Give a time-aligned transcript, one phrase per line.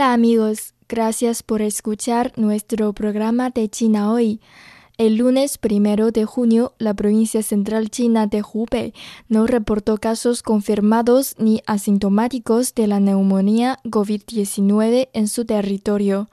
[0.00, 4.40] Hola amigos, gracias por escuchar nuestro programa de China hoy.
[4.96, 8.94] El lunes primero de junio, la provincia central china de Hubei
[9.28, 16.30] no reportó casos confirmados ni asintomáticos de la neumonía COVID-19 en su territorio.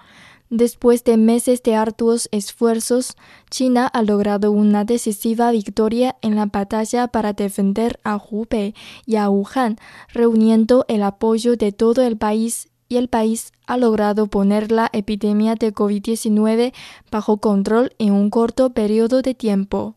[0.49, 3.17] Después de meses de arduos esfuerzos,
[3.51, 9.29] China ha logrado una decisiva victoria en la batalla para defender a Hubei y a
[9.29, 9.75] Wuhan,
[10.13, 15.55] reuniendo el apoyo de todo el país y el país ha logrado poner la epidemia
[15.55, 16.73] de COVID-19
[17.11, 19.95] bajo control en un corto periodo de tiempo.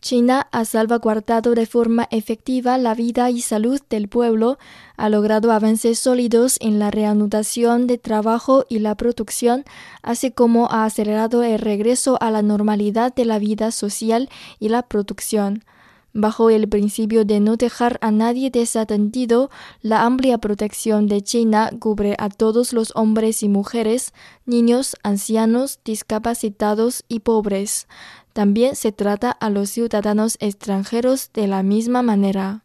[0.00, 4.58] China ha salvaguardado de forma efectiva la vida y salud del pueblo,
[4.96, 9.64] ha logrado avances sólidos en la reanudación de trabajo y la producción,
[10.02, 14.28] así como ha acelerado el regreso a la normalidad de la vida social
[14.60, 15.64] y la producción.
[16.14, 19.50] Bajo el principio de no dejar a nadie desatendido,
[19.82, 24.14] la amplia protección de China cubre a todos los hombres y mujeres,
[24.46, 27.88] niños, ancianos, discapacitados y pobres.
[28.32, 32.64] También se trata a los ciudadanos extranjeros de la misma manera.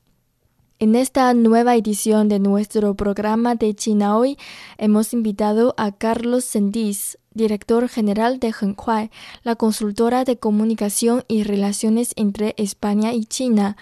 [0.80, 4.38] En esta nueva edición de nuestro programa de China Hoy
[4.78, 9.12] hemos invitado a Carlos Sendis, director general de Henkuai,
[9.44, 13.78] la consultora de comunicación y relaciones entre España y China,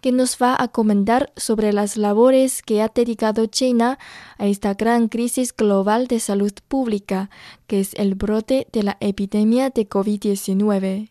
[0.00, 3.98] que nos va a comentar sobre las labores que ha dedicado China
[4.38, 7.30] a esta gran crisis global de salud pública,
[7.66, 11.10] que es el brote de la epidemia de COVID-19.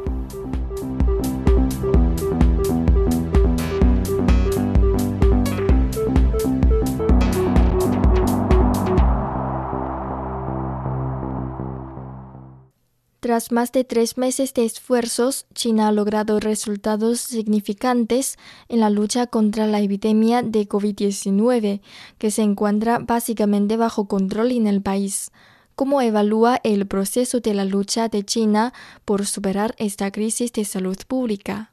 [13.31, 18.37] Tras más de tres meses de esfuerzos, China ha logrado resultados significantes
[18.67, 21.79] en la lucha contra la epidemia de COVID-19,
[22.17, 25.31] que se encuentra básicamente bajo control en el país.
[25.77, 28.73] ¿Cómo evalúa el proceso de la lucha de China
[29.05, 31.70] por superar esta crisis de salud pública?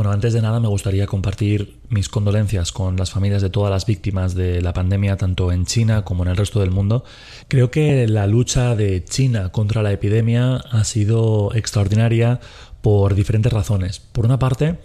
[0.00, 3.84] Bueno, antes de nada me gustaría compartir mis condolencias con las familias de todas las
[3.84, 7.04] víctimas de la pandemia, tanto en China como en el resto del mundo.
[7.48, 12.40] Creo que la lucha de China contra la epidemia ha sido extraordinaria
[12.80, 14.00] por diferentes razones.
[14.00, 14.78] Por una parte,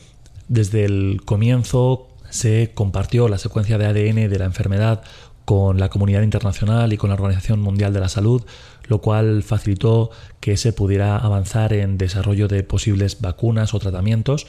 [0.50, 5.02] desde el comienzo se compartió la secuencia de ADN de la enfermedad
[5.46, 8.44] con la comunidad internacional y con la Organización Mundial de la Salud,
[8.88, 10.10] lo cual facilitó
[10.42, 14.46] que se pudiera avanzar en desarrollo de posibles vacunas o tratamientos.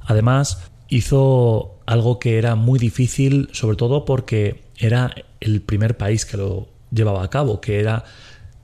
[0.00, 6.36] Además, hizo algo que era muy difícil, sobre todo porque era el primer país que
[6.36, 8.04] lo llevaba a cabo, que era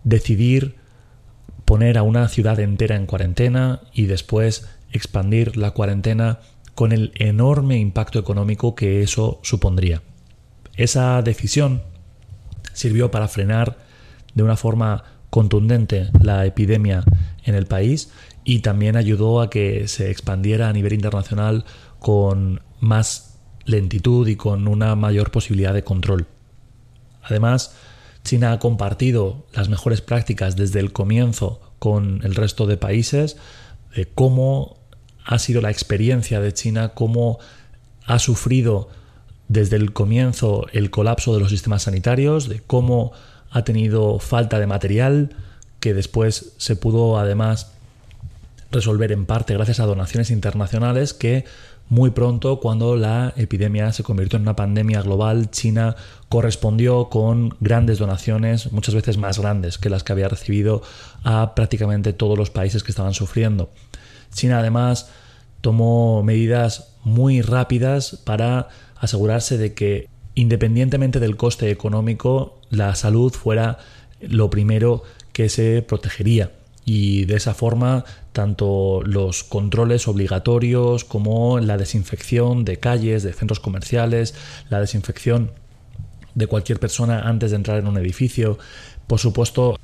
[0.05, 0.77] decidir
[1.65, 6.41] poner a una ciudad entera en cuarentena y después expandir la cuarentena
[6.75, 10.03] con el enorme impacto económico que eso supondría.
[10.77, 11.83] Esa decisión
[12.73, 13.79] sirvió para frenar
[14.35, 17.03] de una forma contundente la epidemia
[17.45, 18.11] en el país
[18.49, 21.65] y también ayudó a que se expandiera a nivel internacional
[21.99, 26.29] con más lentitud y con una mayor posibilidad de control.
[27.25, 27.75] Además,
[28.23, 33.37] China ha compartido las mejores prácticas desde el comienzo con el resto de países
[33.97, 34.77] de cómo
[35.25, 37.41] ha sido la experiencia de China, cómo
[38.07, 38.89] ha sufrido
[39.49, 43.11] desde el comienzo el colapso de los sistemas sanitarios, de cómo
[43.51, 45.35] ha tenido falta de material,
[45.81, 47.76] que después se pudo además
[48.71, 51.45] resolver en parte gracias a donaciones internacionales que
[51.89, 55.95] muy pronto, cuando la epidemia se convirtió en una pandemia global, China
[56.29, 60.83] correspondió con grandes donaciones, muchas veces más grandes que las que había recibido
[61.23, 63.71] a prácticamente todos los países que estaban sufriendo.
[64.35, 65.11] China además
[65.61, 73.79] tomó medidas muy rápidas para asegurarse de que independientemente del coste económico, la salud fuera
[74.21, 75.03] lo primero
[75.33, 76.53] que se protegería.
[76.85, 78.05] Y de esa forma,
[78.37, 84.35] tanto los controles obligatorios como la desinfección de calles, de centros comerciales,
[84.69, 85.53] la desinfección
[86.35, 88.59] de cualquier persona antes de entrar en un edificio,
[89.07, 89.81] por supuesto,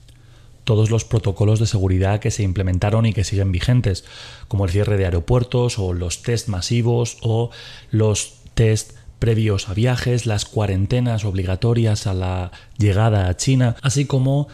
[0.65, 4.05] todos los protocolos de seguridad que se implementaron y que siguen vigentes,
[4.49, 7.49] como el cierre de aeropuertos o los test masivos o
[7.91, 14.49] los test previos a viajes, las cuarentenas obligatorias a la llegada a China, así como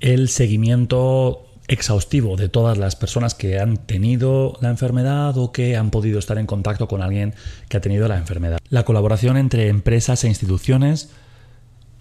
[0.00, 5.90] el seguimiento exhaustivo de todas las personas que han tenido la enfermedad o que han
[5.90, 7.34] podido estar en contacto con alguien
[7.68, 8.58] que ha tenido la enfermedad.
[8.68, 11.10] La colaboración entre empresas e instituciones,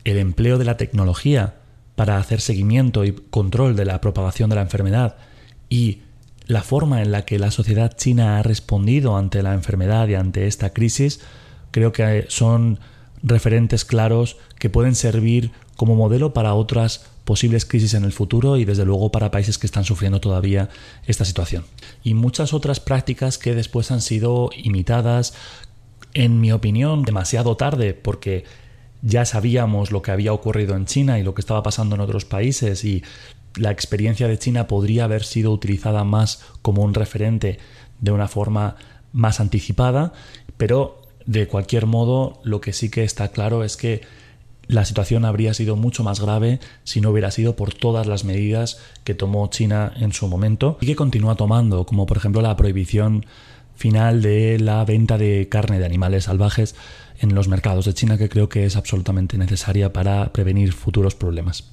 [0.03, 1.55] el empleo de la tecnología
[1.95, 5.15] para hacer seguimiento y control de la propagación de la enfermedad
[5.69, 6.01] y
[6.45, 10.47] la forma en la que la sociedad china ha respondido ante la enfermedad y ante
[10.47, 11.21] esta crisis
[11.71, 12.79] creo que son
[13.21, 18.65] referentes claros que pueden servir como modelo para otras posibles crisis en el futuro y
[18.65, 20.69] desde luego para países que están sufriendo todavía
[21.05, 21.65] esta situación.
[22.03, 25.33] Y muchas otras prácticas que después han sido imitadas,
[26.13, 28.43] en mi opinión, demasiado tarde porque
[29.01, 32.25] ya sabíamos lo que había ocurrido en China y lo que estaba pasando en otros
[32.25, 33.03] países y
[33.55, 37.59] la experiencia de China podría haber sido utilizada más como un referente
[37.99, 38.75] de una forma
[39.11, 40.13] más anticipada,
[40.57, 44.01] pero de cualquier modo, lo que sí que está claro es que
[44.67, 48.79] la situación habría sido mucho más grave si no hubiera sido por todas las medidas
[49.03, 53.25] que tomó China en su momento y que continúa tomando, como por ejemplo la prohibición
[53.75, 56.75] final de la venta de carne de animales salvajes
[57.19, 61.69] en los mercados de China, que creo que es absolutamente necesaria para prevenir futuros problemas.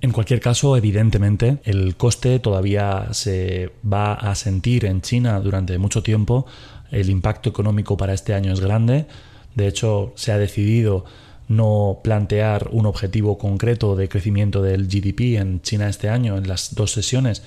[0.00, 6.02] En cualquier caso, evidentemente, el coste todavía se va a sentir en China durante mucho
[6.02, 6.46] tiempo
[6.90, 9.06] el impacto económico para este año es grande.
[9.54, 11.04] De hecho, se ha decidido
[11.48, 16.74] no plantear un objetivo concreto de crecimiento del GDP en China este año, en las
[16.74, 17.42] dos sesiones,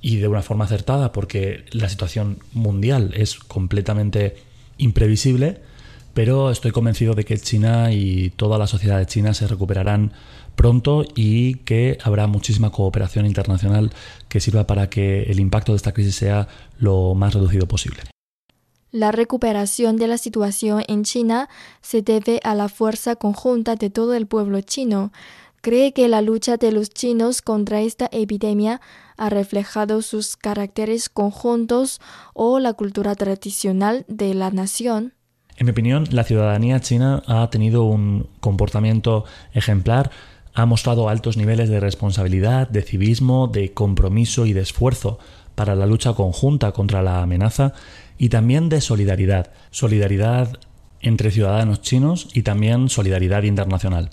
[0.00, 4.36] y de una forma acertada, porque la situación mundial es completamente
[4.78, 5.60] imprevisible,
[6.14, 10.12] pero estoy convencido de que China y toda la sociedad de China se recuperarán
[10.54, 13.92] pronto y que habrá muchísima cooperación internacional
[14.28, 18.15] que sirva para que el impacto de esta crisis sea lo más reducido posible.
[18.92, 21.48] La recuperación de la situación en China
[21.80, 25.12] se debe a la fuerza conjunta de todo el pueblo chino.
[25.60, 28.80] Cree que la lucha de los chinos contra esta epidemia
[29.16, 32.00] ha reflejado sus caracteres conjuntos
[32.32, 35.14] o la cultura tradicional de la nación.
[35.56, 40.12] En mi opinión, la ciudadanía china ha tenido un comportamiento ejemplar,
[40.54, 45.18] ha mostrado altos niveles de responsabilidad, de civismo, de compromiso y de esfuerzo
[45.56, 47.72] para la lucha conjunta contra la amenaza
[48.16, 50.60] y también de solidaridad, solidaridad
[51.00, 54.10] entre ciudadanos chinos y también solidaridad internacional.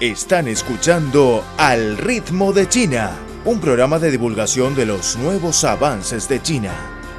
[0.00, 6.40] Están escuchando Al ritmo de China, un programa de divulgación de los nuevos avances de
[6.40, 6.72] China,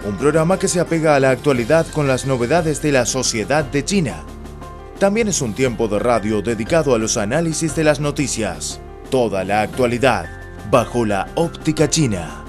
[0.07, 3.83] un programa que se apega a la actualidad con las novedades de la sociedad de
[3.83, 4.23] China
[4.99, 8.81] también es un tiempo de radio dedicado a los análisis de las noticias.
[9.09, 10.25] Toda la actualidad
[10.69, 12.48] bajo la óptica china.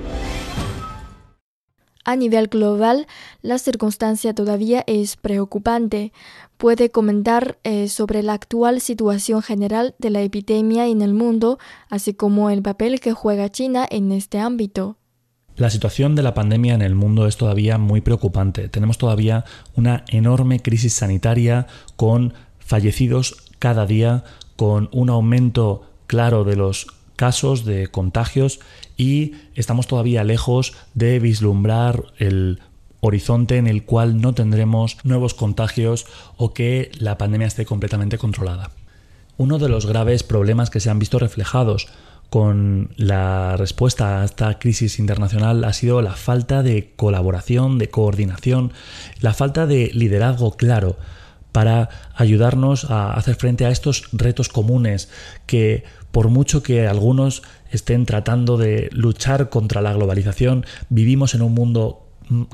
[2.11, 3.07] A nivel global,
[3.41, 6.11] la circunstancia todavía es preocupante.
[6.57, 11.57] Puede comentar eh, sobre la actual situación general de la epidemia en el mundo,
[11.89, 14.97] así como el papel que juega China en este ámbito.
[15.55, 18.67] La situación de la pandemia en el mundo es todavía muy preocupante.
[18.67, 19.45] Tenemos todavía
[19.77, 21.65] una enorme crisis sanitaria
[21.95, 24.25] con fallecidos cada día,
[24.57, 26.87] con un aumento claro de los
[27.21, 28.59] casos de contagios
[28.97, 32.61] y estamos todavía lejos de vislumbrar el
[32.99, 38.71] horizonte en el cual no tendremos nuevos contagios o que la pandemia esté completamente controlada.
[39.37, 41.89] Uno de los graves problemas que se han visto reflejados
[42.31, 48.73] con la respuesta a esta crisis internacional ha sido la falta de colaboración, de coordinación,
[49.19, 50.97] la falta de liderazgo claro
[51.51, 55.09] para ayudarnos a hacer frente a estos retos comunes
[55.45, 61.53] que por mucho que algunos estén tratando de luchar contra la globalización, vivimos en un
[61.53, 62.07] mundo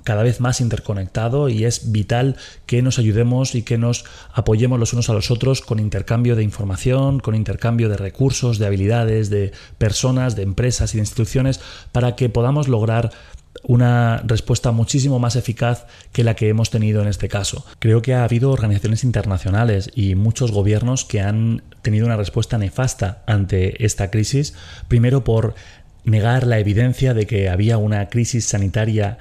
[0.04, 2.36] cada vez más interconectado y es vital
[2.66, 6.44] que nos ayudemos y que nos apoyemos los unos a los otros con intercambio de
[6.44, 11.60] información, con intercambio de recursos, de habilidades, de personas, de empresas y de instituciones
[11.92, 13.12] para que podamos lograr
[13.64, 17.66] una respuesta muchísimo más eficaz que la que hemos tenido en este caso.
[17.80, 23.24] Creo que ha habido organizaciones internacionales y muchos gobiernos que han tenido una respuesta nefasta
[23.28, 24.54] ante esta crisis,
[24.88, 25.56] primero por
[26.04, 29.18] negar la evidencia de que había una crisis sanitaria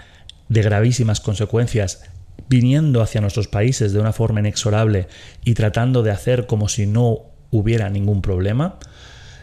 [0.49, 2.05] de gravísimas consecuencias
[2.49, 5.09] viniendo hacia nuestros países de una forma inexorable
[5.45, 8.79] y tratando de hacer como si no hubiera ningún problema.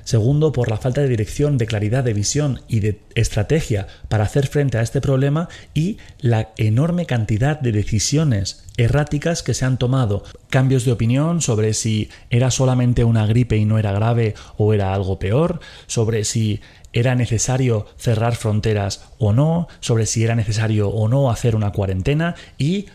[0.03, 4.47] Segundo, por la falta de dirección, de claridad de visión y de estrategia para hacer
[4.47, 10.23] frente a este problema y la enorme cantidad de decisiones erráticas que se han tomado.
[10.49, 14.93] Cambios de opinión sobre si era solamente una gripe y no era grave o era
[14.93, 21.07] algo peor, sobre si era necesario cerrar fronteras o no, sobre si era necesario o
[21.07, 22.87] no hacer una cuarentena y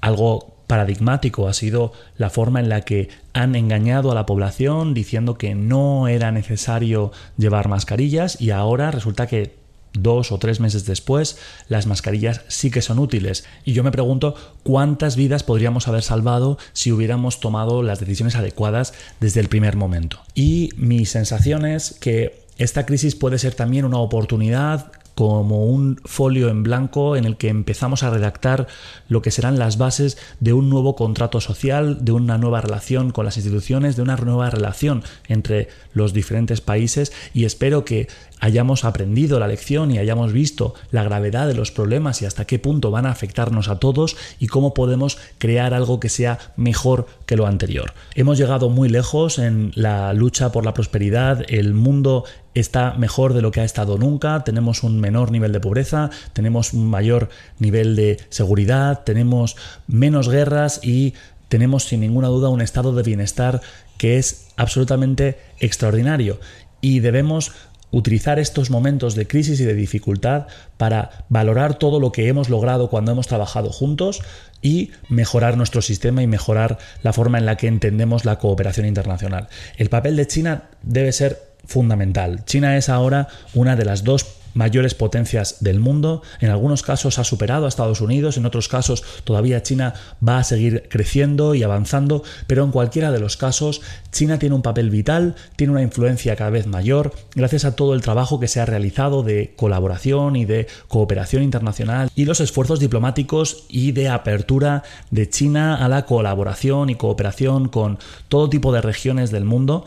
[0.00, 5.36] algo paradigmático ha sido la forma en la que han engañado a la población diciendo
[5.36, 9.56] que no era necesario llevar mascarillas y ahora resulta que
[9.94, 14.34] dos o tres meses después las mascarillas sí que son útiles y yo me pregunto
[14.62, 20.20] cuántas vidas podríamos haber salvado si hubiéramos tomado las decisiones adecuadas desde el primer momento.
[20.34, 26.48] Y mi sensación es que esta crisis puede ser también una oportunidad como un folio
[26.48, 28.68] en blanco en el que empezamos a redactar
[29.08, 33.24] lo que serán las bases de un nuevo contrato social, de una nueva relación con
[33.24, 37.12] las instituciones, de una nueva relación entre los diferentes países.
[37.34, 38.06] Y espero que
[38.40, 42.58] hayamos aprendido la lección y hayamos visto la gravedad de los problemas y hasta qué
[42.58, 47.36] punto van a afectarnos a todos y cómo podemos crear algo que sea mejor que
[47.36, 47.92] lo anterior.
[48.14, 53.42] Hemos llegado muy lejos en la lucha por la prosperidad, el mundo está mejor de
[53.42, 57.28] lo que ha estado nunca, tenemos un menor nivel de pobreza, tenemos un mayor
[57.58, 61.14] nivel de seguridad, tenemos menos guerras y
[61.48, 63.60] tenemos sin ninguna duda un estado de bienestar
[63.96, 66.38] que es absolutamente extraordinario.
[66.80, 67.52] Y debemos
[67.90, 72.90] utilizar estos momentos de crisis y de dificultad para valorar todo lo que hemos logrado
[72.90, 74.22] cuando hemos trabajado juntos
[74.60, 79.48] y mejorar nuestro sistema y mejorar la forma en la que entendemos la cooperación internacional.
[79.76, 82.44] El papel de China debe ser fundamental.
[82.44, 86.22] China es ahora una de las dos mayores potencias del mundo.
[86.40, 89.94] En algunos casos ha superado a Estados Unidos, en otros casos todavía China
[90.26, 94.62] va a seguir creciendo y avanzando, pero en cualquiera de los casos China tiene un
[94.62, 98.60] papel vital, tiene una influencia cada vez mayor, gracias a todo el trabajo que se
[98.60, 104.82] ha realizado de colaboración y de cooperación internacional y los esfuerzos diplomáticos y de apertura
[105.10, 109.84] de China a la colaboración y cooperación con todo tipo de regiones del mundo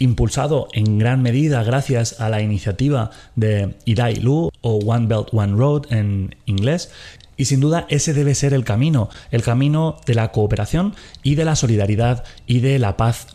[0.00, 5.56] impulsado en gran medida gracias a la iniciativa de Idai Lu o One Belt One
[5.56, 6.90] Road en inglés.
[7.36, 11.44] Y sin duda ese debe ser el camino, el camino de la cooperación y de
[11.44, 13.28] la solidaridad y de la paz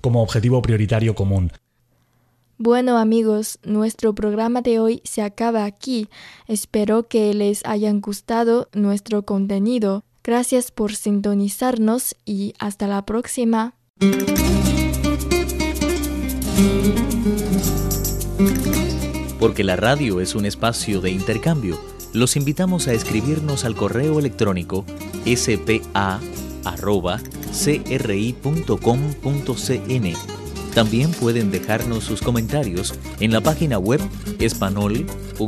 [0.00, 1.52] como objetivo prioritario común.
[2.58, 6.08] Bueno amigos, nuestro programa de hoy se acaba aquí.
[6.46, 10.04] Espero que les hayan gustado nuestro contenido.
[10.22, 13.74] Gracias por sintonizarnos y hasta la próxima.
[19.38, 21.78] Porque la radio es un espacio de intercambio
[22.12, 24.84] los invitamos a escribirnos al correo electrónico
[25.24, 25.94] spa.cri.com.cn.
[30.74, 34.00] También pueden dejarnos sus comentarios en la página web
[34.38, 35.42] espanol.cri.cn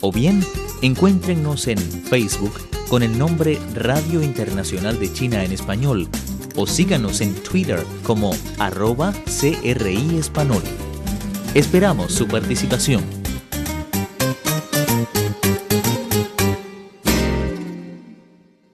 [0.00, 0.44] o bien
[0.82, 2.52] encuéntrennos en Facebook
[2.88, 6.08] con el nombre Radio Internacional de China en Español
[6.56, 10.62] o síganos en Twitter como arroba CRI Español.
[11.54, 13.19] Esperamos su participación.